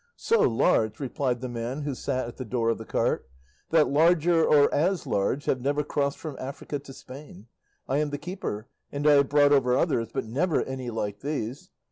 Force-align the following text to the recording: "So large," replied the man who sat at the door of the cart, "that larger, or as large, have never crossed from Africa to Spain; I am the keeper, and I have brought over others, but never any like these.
"So 0.17 0.39
large," 0.41 0.99
replied 0.99 1.41
the 1.41 1.47
man 1.47 1.83
who 1.83 1.93
sat 1.93 2.27
at 2.27 2.37
the 2.37 2.43
door 2.43 2.69
of 2.69 2.79
the 2.79 2.85
cart, 2.87 3.29
"that 3.69 3.87
larger, 3.87 4.43
or 4.43 4.73
as 4.73 5.05
large, 5.05 5.45
have 5.45 5.61
never 5.61 5.83
crossed 5.83 6.17
from 6.17 6.37
Africa 6.39 6.79
to 6.79 6.91
Spain; 6.91 7.45
I 7.87 7.97
am 7.99 8.09
the 8.09 8.17
keeper, 8.17 8.67
and 8.91 9.05
I 9.05 9.11
have 9.11 9.29
brought 9.29 9.51
over 9.53 9.77
others, 9.77 10.09
but 10.11 10.25
never 10.25 10.63
any 10.63 10.89
like 10.89 11.19
these. 11.19 11.69